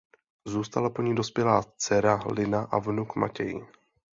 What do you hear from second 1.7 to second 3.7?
dcera Lina a vnuk Matěj.